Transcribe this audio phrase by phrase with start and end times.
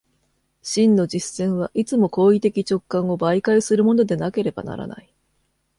[0.63, 5.13] 真の実践はいつも行為的直観を媒介するものでなければならない。